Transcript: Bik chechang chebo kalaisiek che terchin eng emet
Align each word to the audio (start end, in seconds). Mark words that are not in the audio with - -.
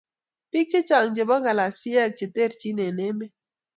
Bik 0.51 0.67
chechang 0.71 1.09
chebo 1.15 1.35
kalaisiek 1.45 2.11
che 2.17 2.25
terchin 2.35 2.79
eng 2.85 3.01
emet 3.07 3.33